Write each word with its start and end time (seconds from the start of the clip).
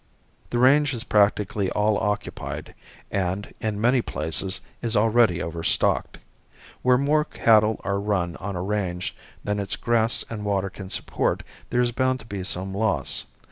The 0.49 0.57
range 0.57 0.95
is 0.95 1.03
practically 1.03 1.69
all 1.69 1.95
occupied 1.99 2.73
and, 3.11 3.53
in 3.59 3.79
many 3.79 4.01
places, 4.01 4.61
is 4.81 4.95
already 4.97 5.43
over 5.43 5.63
stocked. 5.63 6.17
Where 6.81 6.97
more 6.97 7.23
cattle 7.23 7.79
are 7.83 7.99
run 7.99 8.35
on 8.37 8.55
a 8.55 8.63
range 8.63 9.15
than 9.43 9.59
its 9.59 9.75
grass 9.75 10.25
and 10.27 10.43
water 10.43 10.71
can 10.71 10.89
support 10.89 11.43
there 11.69 11.81
is 11.81 11.91
bound 11.91 12.19
to 12.21 12.25
be 12.25 12.43
some 12.43 12.73
loss. 12.73 13.27